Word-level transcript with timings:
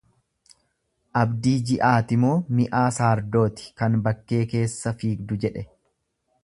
Abdii 1.23 1.53
ji'aatimoo 1.71 2.33
mi'aa 2.61 2.87
saardooti 2.99 3.71
kan 3.83 4.01
bakkee 4.09 4.43
keessa 4.55 4.97
figdu 5.05 5.41
jedhe. 5.45 5.67